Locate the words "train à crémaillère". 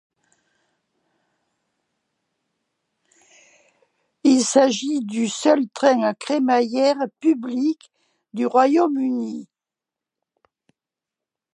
5.69-6.97